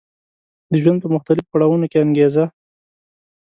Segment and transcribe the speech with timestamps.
[0.71, 2.45] د ژوند په مختلفو پړاوونو کې انګېزه